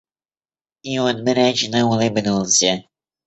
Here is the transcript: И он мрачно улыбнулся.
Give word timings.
И 0.91 0.97
он 1.05 1.17
мрачно 1.27 1.79
улыбнулся. 1.91 2.73